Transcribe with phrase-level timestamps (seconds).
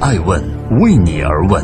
[0.00, 0.40] 爱问
[0.78, 1.60] 为你而问。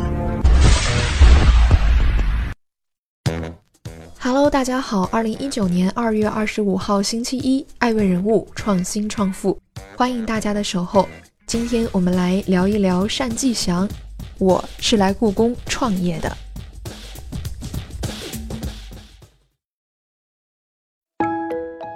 [4.19, 9.57] Hello，大家好，二零一九年二月二十五号星期一，爱问人物创新创富，
[9.95, 11.07] 欢迎大家的守候。
[11.47, 13.87] 今天我们来聊一聊单霁翔，
[14.37, 16.29] 我是来故宫创业的。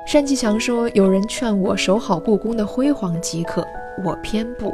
[0.10, 3.68] 单霁翔说：“有人劝我守好故宫的辉煌即可，
[4.06, 4.74] 我偏不。”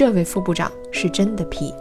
[0.00, 1.74] 这位副部长是真的皮。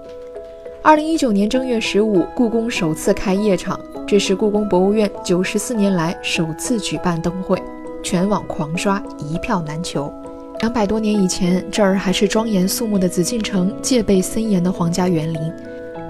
[0.84, 7.58] 二零一九年正月十五，故宫首次开夜场，这是故宫博物院九十四年来首次举办灯会，
[8.04, 10.14] 全网狂刷，一票难求。
[10.60, 15.40] 两百多年以前，这儿还是庄严肃穆的紫禁城，戒备森严的皇家园林。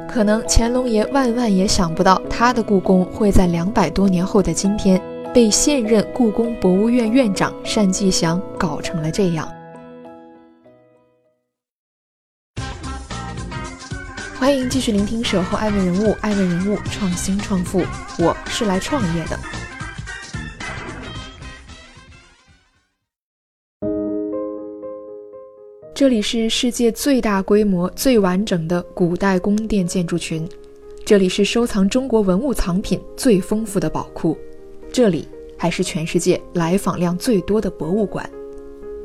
[0.09, 4.99] 可能乾隆爷万万也想不到，他的故宫会在两百多年后的今天。
[5.31, 9.47] 被现任故宫博物院院长单霁翔搞成了这样。
[14.39, 17.79] 欢迎继续聆听《守候爱问人物》，爱问人物创新创富，
[18.19, 19.37] 我是来创业的。
[25.93, 30.47] 这里是世界最大规模、最完整的古代宫殿建筑群，
[31.05, 34.37] 这里是收藏中国文物藏品最丰富的宝库。
[34.89, 38.27] 这里还是全世界来访量最多的博物馆，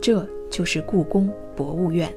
[0.01, 2.09] 这就是故宫博物院。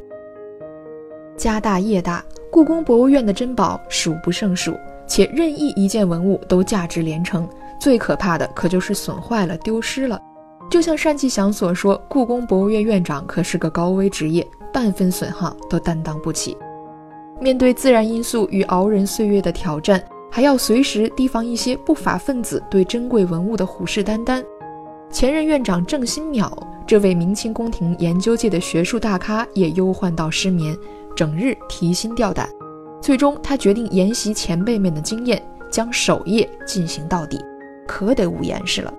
[1.35, 2.23] 家大业大，
[2.57, 7.47] 故宫博物院的珍宝数不胜数，且任意一件文物都价值连城。
[7.79, 10.19] 最可怕的可就是损坏了、丢失了。
[10.67, 16.57] 就像单霁翔所说，故宫博物院院长可是个高危职业，半分损耗都担当不起。
[17.39, 20.03] 面对自然因素与熬人岁月的挑战。
[20.31, 24.43] 还要随时提防一些不法分子对珍贵文物的虎视眈眈。
[25.11, 26.51] 前任院长郑新淼，
[26.87, 30.75] 这位明清宫廷研究界的学术大咖，也忧患到失眠，
[31.17, 32.47] 整日提心吊胆。
[33.01, 37.39] 最终，他决定沿袭前辈们的经验，将守夜进行到底，
[37.87, 38.93] 可得捂严实了。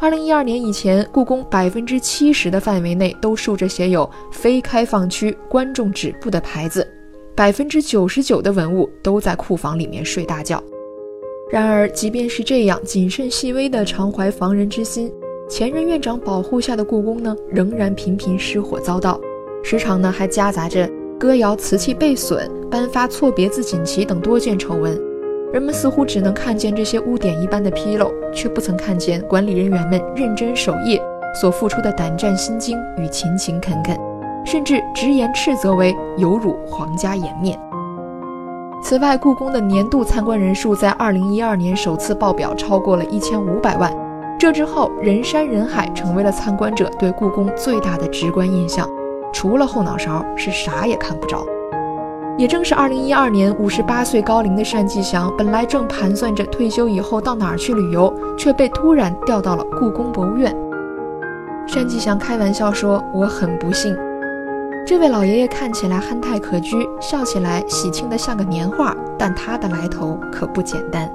[0.00, 6.86] 二零一二年以前，故宫百分之七十的范围内都竖着写有“非开放区，观众止步”的牌子。
[7.36, 10.62] 百分之九十九的文物都在库房里面睡大觉。
[11.50, 15.12] 然而，即便是这样谨慎细微的常怀防人之心，
[15.48, 19.20] 前任院长保护下的故宫呢，仍然频频失火遭到，
[19.62, 20.88] 时常呢还夹杂着
[21.20, 24.98] 歌谣瓷器被损、颁发错别字锦旗等多件丑闻。
[25.52, 30.98] 人们似乎只能看见这些污点一般的纰漏，却不曾看见管理人员们认真守业
[31.38, 33.94] 所付出的胆战心惊与勤勤恳恳。
[34.46, 37.60] 甚至直言斥责为有辱皇家颜面。
[38.82, 43.94] 此外，故宫的年度参观人数在二零一二年首次报表超过了一千五百万，
[44.38, 48.88] 这之后人山人海成为了参观者对故宫最大的直观印象，
[49.32, 51.44] 除了后脑勺是啥也看不着。
[52.38, 60.56] 也正是二零一二年，五十八岁高龄的单霁翔本来正盘算着退休以后到哪儿去旅游，却被突然调到了故宫博物院。
[61.74, 63.94] 单霁翔开玩笑说：“我很不幸。”
[64.86, 71.08] 这位老爷爷看起来憨态可掬，笑起来喜庆的像个年画，但他的来头可不简单。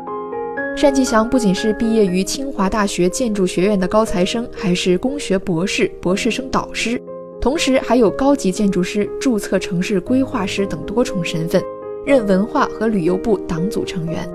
[0.77, 7.01] 单霁翔不仅是毕业于清华大学建筑学院的高材生，还是工学博士、博士生导师，
[7.45, 11.61] 同时还有高级建筑师、注册城市规划师等多重身份，
[12.03, 14.28] 任文化和旅游部党组成员。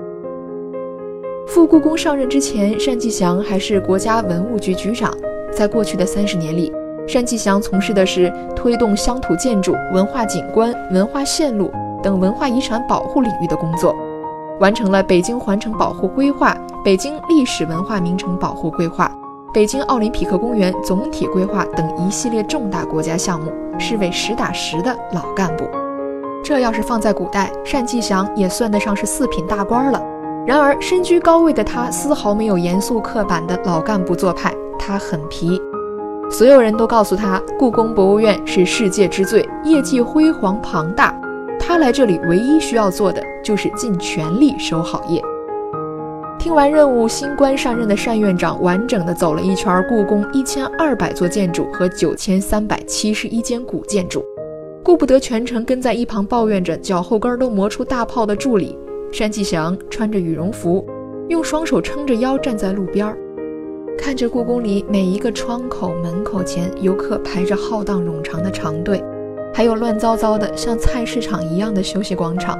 [1.45, 5.13] 赴故宫上任之前，单霁翔还是国家文物局局长，
[5.51, 6.71] 在过去的三十年里。
[7.13, 11.69] 单霁翔从事的是推动乡土建筑、文化景观、文化线路
[12.01, 13.93] 等文化遗产保护领域的工作，
[14.61, 19.13] 完成了北京环城保护规划、北京历史文化名城保护规划、
[19.53, 25.65] 北京奥林匹克公园总体规划等一系列重大国家项目，是位实打实的老干部。
[26.41, 30.01] 这要是放在古代，单霁翔也算得上是四品大官了。
[30.47, 35.61] 然而，身居高位的他丝毫没有严肃刻板的老干部做派，他很皮。
[36.29, 41.13] 所有人都告诉他，故宫博物院是世界之最，业绩辉煌庞大。
[41.59, 45.21] 他来这里唯一需要做的就是尽全力守好业。
[46.41, 54.25] 听完任务，新官上任的单院长完整的走了一圈故宫一千二百座建筑和九千三百七十一间古建筑，
[54.83, 58.75] 顾不得全程跟在一旁抱怨着脚后跟都磨出大泡的助理，
[59.11, 60.83] 单霁翔穿着羽绒服，
[61.29, 63.15] 用双手撑着腰站在路边。
[63.95, 69.03] 看着故宫里每一个窗口、门口前游客排着浩荡冗长的长队，
[69.53, 72.59] 还有乱糟糟的像菜市场一样的休息广场，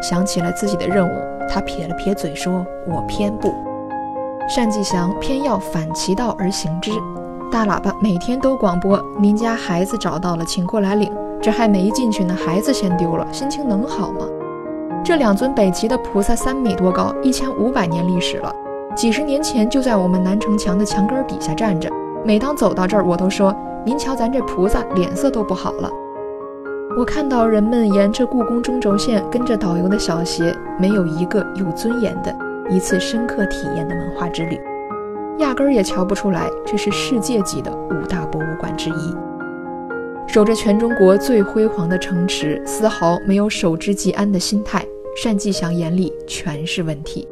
[0.00, 1.12] 想起了自己的任务，
[1.48, 3.52] 他撇了撇嘴说：“我偏不。”
[4.54, 6.90] 单霁翔偏要反其道而行之，
[7.50, 11.10] 大喇叭每天都广播：“您家孩子找到了，请过来领。
[11.40, 14.26] 这还没进去呢，孩子先丢了，心情能好吗？
[15.04, 18.54] 这两尊北齐的菩萨三米多高，一千五百年历史了，
[18.94, 21.90] 几十年前就在我们南城墙的墙根底下站着。
[22.24, 23.54] 每当走到这儿，我都说
[23.84, 25.90] ：“您瞧，咱这菩萨脸色都不好了。”
[26.96, 32.32] 我看到人们沿着故宫中轴线跟着导游的小鞋，没有一个有尊严的
[32.70, 34.56] 一次深刻体验的文化之旅，
[35.38, 39.14] 压根儿也瞧不出来这是世界级的五大博物馆之一。
[40.28, 44.86] 守着全中国最辉煌的城池，丝毫没有守之即安的心态。
[45.24, 47.26] 单霁翔眼里全是问题，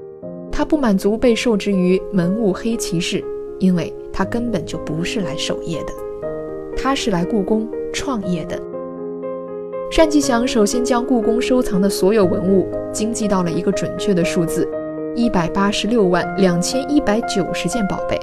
[0.51, 3.23] 他不满足被受制于文物黑骑士，
[3.61, 5.93] 因为他根本就不是来守夜的，
[6.77, 8.61] 他是来故宫创业的。
[9.95, 14.67] 单霁翔首先将故宫收藏的所有文物经计到了一个准确的数字：
[15.15, 18.19] 一百八十六万两千一百九十件宝贝。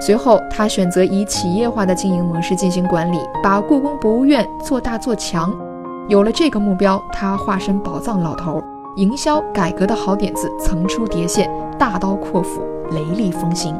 [0.00, 5.54] 随后，他选择以企业化的经营模式进行管理，把故宫博物院做大做强。
[6.08, 8.60] 有了这个目标，他化身宝藏老头，
[8.96, 11.48] 营销改革的好点子层出叠现，
[11.78, 13.78] 大刀阔斧，雷厉风行。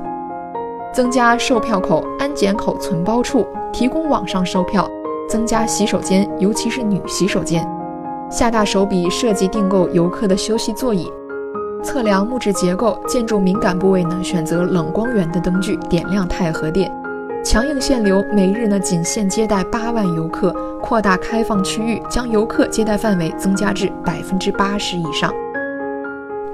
[0.93, 4.88] 增加售票口、安检口、存包处，提供网上售票，
[5.35, 7.69] 增加洗手间，尤其是女洗手间，
[8.31, 11.11] 下大手笔设计订购游客的休息座椅。
[11.83, 16.89] 测量木质结构，建筑敏感部位呢，选择冷光源的灯具，点亮太和殿，
[17.45, 25.35] 强硬限流，每日呢仅限接待八万游客，扩大开放区域，将游客接待范围增加至百分之八十以上。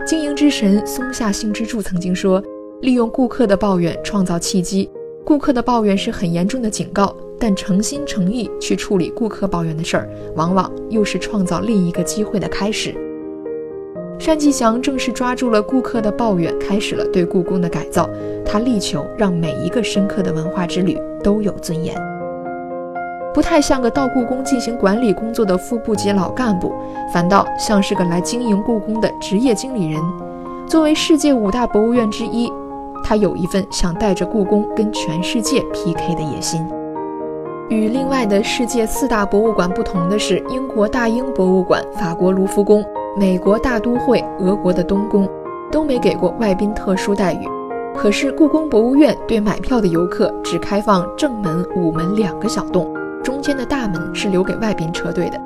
[0.06, 2.42] 经营之神松下幸之助曾经说
[2.80, 4.90] ：“利用顾客的抱怨创造契机，
[5.22, 12.94] 顾客的抱怨是很严重的警告，但诚心诚意去处理顾客抱怨的事儿，往往又是创造另一个机会的开始。”
[14.22, 18.08] 单霁翔正是抓住了顾客的抱怨，开始了对故宫的改造。
[18.44, 21.96] 他力求让每一个深刻的文化之旅都有尊严，
[23.32, 26.72] 不太像个到故宫进行管理工作的副部级老干部，
[27.12, 30.00] 反倒像是个来经营故宫的职业经理人。
[30.68, 32.52] 作为世界五大博物院之一，
[33.02, 36.60] 他有一份想带着故宫跟全世界 PK 的野心。
[37.70, 42.84] 与另外的世界四大博物馆不同的是，英国大英博物馆、法国卢浮宫。
[43.16, 45.28] 美国大都会、俄国的东宫
[45.70, 47.46] 都没给过外宾特殊待遇，
[47.94, 55.40] 可是故宫博物院对买票的游客只开放正门、午门两个小洞，中间的大门是留给外宾车队的。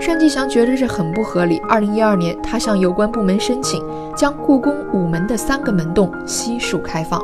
[0.00, 1.60] 单霁翔觉得这很不合理。
[1.68, 3.84] 二零一二年，他向有关部门申请，
[4.16, 7.20] 将故宫午门的三个门洞悉数开放。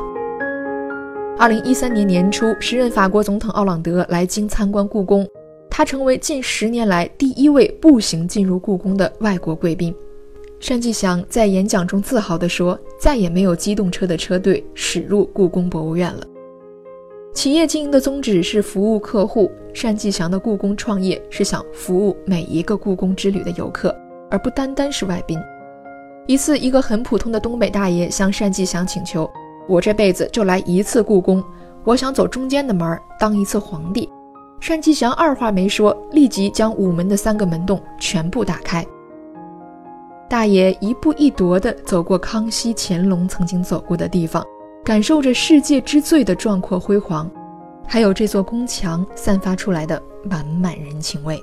[1.37, 5.27] 二零一三年年初，时任法国总统奥朗德来京参观故宫。
[5.69, 9.93] 他成为近十年来第一位步行进入故宫的外国贵宾。
[10.65, 16.25] 单霁翔在演讲中自豪地说：“再也没有机动车的车队驶入故宫博物院了。”
[17.35, 23.93] 企业经营的宗旨是服务客户，单霁翔的故宫创业是想服务每一个故宫之旅的游客，
[24.31, 25.37] 而不单单是外宾。
[26.27, 29.29] 一次，一个很普通的东北大爷向单霁翔请求
[29.67, 31.43] ：“我这辈子就来一次故宫，
[31.83, 34.09] 我想走中间的门，当一次皇帝。”
[34.67, 38.83] 单霁翔二话没说，立即将午门的三个门洞全部打开。
[40.27, 44.43] 大爷一步一踱地走过康熙、乾隆曾经走过的地方，
[44.83, 47.29] 感受着世界之最的壮阔辉煌，
[47.87, 51.39] 还有这座宫墙散发出来的满满人情味。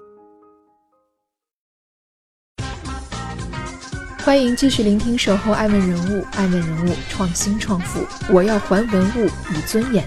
[4.25, 10.07] 欢迎继续聆听《守候爱问人物》，爱问人物创新创富，我要还文物以尊严。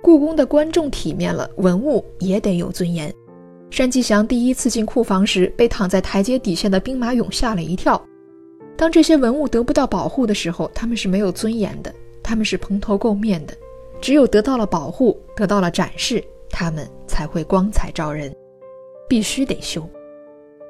[0.00, 3.12] 故宫的观众体面了，文物也得有尊严。
[3.70, 8.02] 单霁翔第一次进库房时，被躺在台阶底下的兵马俑吓了一跳。
[8.74, 13.52] 当这些文物得不到保护的时候，他们是没有尊严的，他们是蓬头垢面的。
[14.00, 18.34] 只有得到了保护，得到了展示，他们才会光彩照人。
[19.08, 19.88] 必须得修。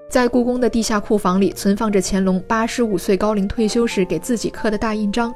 [0.09, 5.33] 在故宫的地下库房里，存放着乾隆八十五岁高龄退休时给自己刻的大印章，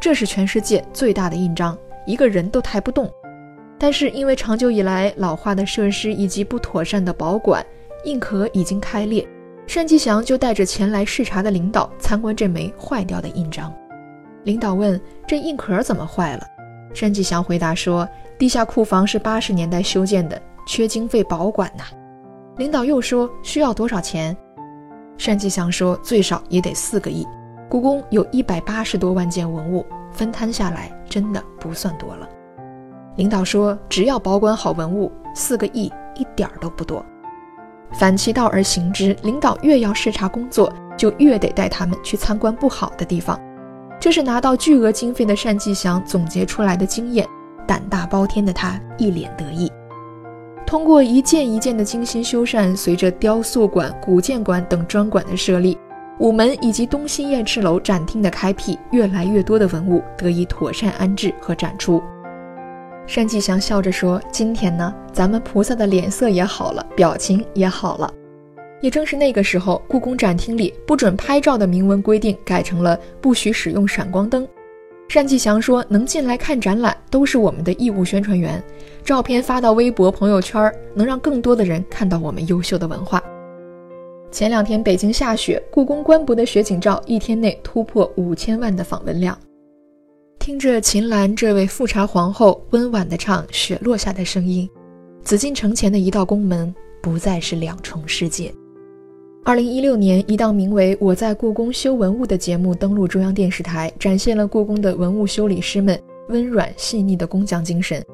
[0.00, 3.12] 这是全世界最大的印章，一个人都抬不动。
[3.78, 7.64] 但是因为长久以来老化的设施以及不妥善的保管，
[8.04, 9.26] 印壳已经开裂。
[9.66, 13.72] 单霁翔就带着前来视察的领导参观这枚坏掉的印章。
[14.44, 16.42] 领导问：“这印壳怎么坏了？”
[16.98, 18.08] 单霁翔回答说
[18.40, 21.84] ：“地下库房是八十年代修建的，缺经费保管呐。”
[22.56, 24.34] 领导又说：“需要多少钱？”
[25.22, 27.28] 单霁翔说：“最少也得四个亿。
[27.68, 32.26] 故宫有一百八十多万件文物，分摊下来真的不算多了。”
[33.16, 37.04] 领导说：“只要保管好文物，四个亿一点儿都不多。”
[37.92, 43.38] 反其道而行之，领导越要视察工作，就越得带他们去参观不好的地方。
[44.00, 47.28] 这是拿到巨额经费的单霁翔总结出来的经验，
[47.70, 49.70] 胆大包天的他一脸得意。
[50.66, 55.78] 通过一件一件的精心修缮，随着雕塑馆、古建馆等专馆的设立，
[56.18, 62.02] 午门以及东西燕翅楼展厅的开辟，越来越多的文物得以妥善安置和展出。
[63.06, 68.12] 单霁翔笑着说：“今天呢，咱们菩萨的脸色也好了，表情也好了。”
[68.82, 74.44] 也正是那个时候，故宫展厅里不准拍照的明文规定改成了不许使用闪光灯。
[75.12, 78.62] 单霁翔说：“能进来看展览，都是我们的义务宣传员。
[79.04, 83.20] 照片发到微博、朋友圈，能让更多的人看到我们优秀的文化。”
[84.30, 89.36] 前两天北京下雪，故宫官博的雪景照一天内突破五千万的访问量。
[90.38, 94.66] 听着秦岚这位富察皇后温婉的唱《雪落下的声音》，
[95.26, 98.54] 紫禁城前的一道宫门不再是两重世界。
[99.42, 108.04] 二零一六年，一档名为《我在故宫修文物》的节目登陆中央电视台，展现了故宫的文物修理师们温软细腻的工匠精神。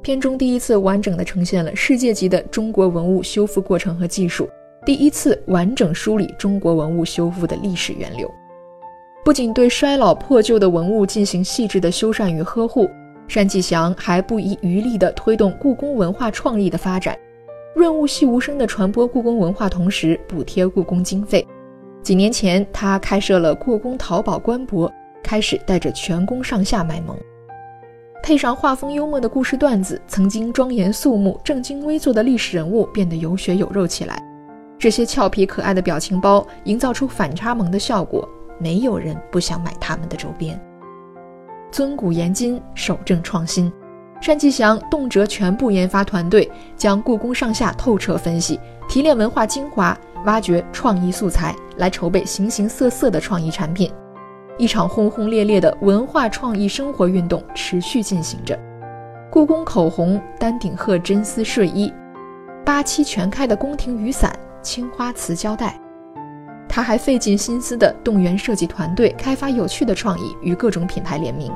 [0.00, 4.48] 片中第一次完整的呈现了世界级的中国文物修复过程和技术，
[4.86, 8.28] 第一次完整梳理中国文物修复的历史源流。
[9.22, 12.88] 不仅对衰老破旧的文物进行细致的修缮与呵护，
[13.28, 17.16] 单霁翔还不遗余力地推动故宫文化创意的发展，
[17.74, 21.46] 润物细无声地传播故宫文化，同时补贴故宫经费。
[22.02, 27.16] 几年前，他开设了故宫淘宝官博，开始带着全宫上下卖萌，
[28.22, 34.20] 配上画风幽默的故事段子，曾经庄严肃穆、正襟危坐的历史人物变得有血有肉起来。
[34.78, 38.28] 这些俏皮可爱的表情包，营造出反差萌的效果。
[38.58, 40.60] 没有人不想买他们的周边。
[41.70, 43.72] 尊古严今，守正创新。
[44.20, 53.90] 单霁翔动辄全部研发团队，将故宫上下透彻分析，提炼文化精华，挖掘创意素材，来筹备形形色色的创意产品。
[54.56, 58.56] 一场轰轰烈烈的文化创意生活运动持续进行着。
[59.32, 61.92] 故宫口红、丹顶鹤真丝睡衣，
[62.64, 65.80] 八七全开的宫廷雨伞、青花瓷胶带。
[66.68, 71.50] 他还费尽心思地动员设计团队，开发有趣的创意，与各种品牌联名。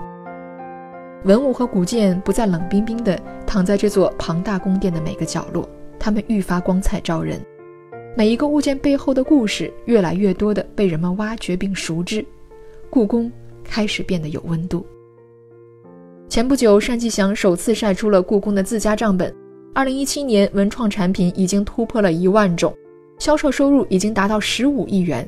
[1.24, 5.66] 文物和古建不再冷冰冰地躺在这座庞大宫殿的每个角落，
[5.98, 7.40] 它们愈发光彩照人。
[8.14, 12.24] 每一个物件背后的故事，越来越多地被人们挖掘并熟知。
[12.90, 13.32] 故宫
[13.64, 14.84] 开始变得有温度。
[16.28, 19.34] 前不久，单霁翔首次晒出了故宫的自家账本。
[19.72, 22.72] 二零一七年，文创产品已经突破了一万种。
[23.18, 25.26] 销售收入已经达到十五亿元，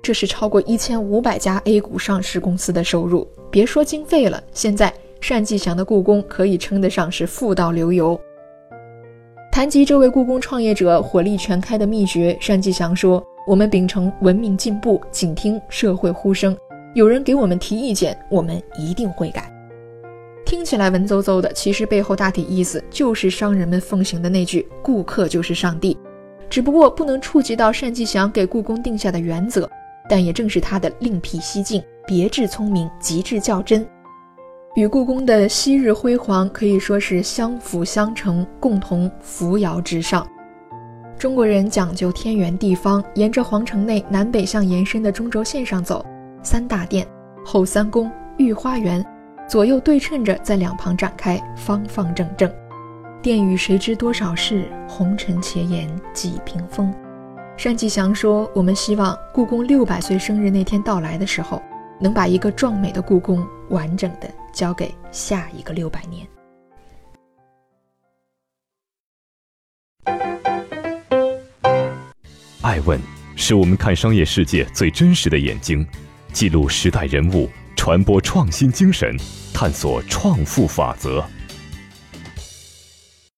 [0.00, 3.28] 这是超过一千五百家 A 股上市公司的收入。
[3.50, 4.92] 别说经费了，现在
[5.26, 8.18] 单霁翔的故宫可以称得上是富到流油。
[9.50, 16.56] 谈及这位故宫创业者火力全开的秘诀，单霁翔说：“我们秉承文明进步，倾听社会呼声。
[16.94, 19.50] 有人给我们提意见，我们一定会改。”
[20.44, 25.96] 听起来文绉绉的，其实背后大体意思就是商人们奉行的那句：“顾客就是上帝。”
[26.50, 29.68] 只不过不能触及到单霁翔给故宫定下的原则，
[30.08, 33.86] 但也正是他的另辟蹊径、别致聪明、极致较真，
[34.74, 40.26] 与故宫的昔日辉煌可以说是相辅相成，共同扶摇直上。
[41.16, 46.04] 中国人讲究天圆地方，沿着皇城内南北向延伸的中轴线上走，
[46.42, 47.06] 三大殿、
[47.44, 49.04] 后三宫、御花园，
[49.48, 52.52] 左右对称着在两旁展开，方方正正。
[53.22, 56.92] 殿宇谁知多少事，红尘且言几屏风。
[57.56, 61.62] 单霁翔说：“我们希望故宫六百岁生日那天到来的时候，
[62.00, 66.26] 能把一个壮美的故宫完整的交给下一个六百年。”
[72.62, 72.98] 爱问
[73.36, 75.86] 是我们看商业世界最真实的眼睛，
[76.32, 79.14] 记录时代人物，传播创新精神，
[79.52, 81.22] 探索创富法则。